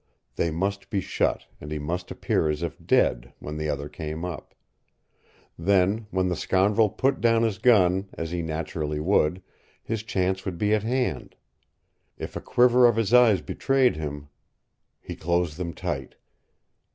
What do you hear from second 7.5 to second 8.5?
gun, as he